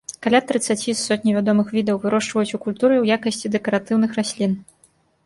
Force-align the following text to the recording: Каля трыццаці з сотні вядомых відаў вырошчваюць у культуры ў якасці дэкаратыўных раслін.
Каля 0.25 0.39
трыццаці 0.51 0.85
з 0.85 0.95
сотні 1.09 1.35
вядомых 1.35 1.67
відаў 1.77 1.99
вырошчваюць 2.05 2.55
у 2.59 2.61
культуры 2.65 2.95
ў 3.01 3.05
якасці 3.19 3.53
дэкаратыўных 3.57 4.17
раслін. 4.23 4.57